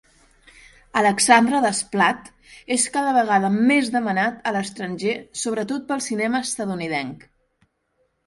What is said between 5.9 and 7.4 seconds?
pel cinema estatunidenc.